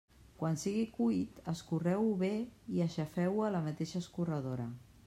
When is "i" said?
2.79-2.85